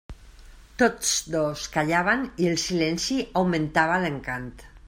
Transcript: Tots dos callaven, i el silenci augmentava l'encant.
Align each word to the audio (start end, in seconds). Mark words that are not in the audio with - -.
Tots 0.81 1.11
dos 1.35 1.67
callaven, 1.77 2.25
i 2.45 2.51
el 2.55 2.59
silenci 2.65 3.21
augmentava 3.43 4.05
l'encant. 4.07 4.53